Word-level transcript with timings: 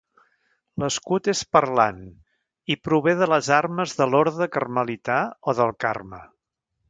L'escut 0.83 1.27
és 1.33 1.41
parlant, 1.57 1.99
i 2.75 2.79
prové 2.87 3.13
de 3.19 3.27
les 3.33 3.51
armes 3.59 3.93
de 4.01 4.09
l'orde 4.13 4.49
carmelità, 4.57 5.19
o 5.53 5.59
del 5.61 5.77
Carme. 5.85 6.23